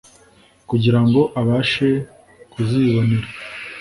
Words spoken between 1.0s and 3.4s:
ngo abashe kuzibonera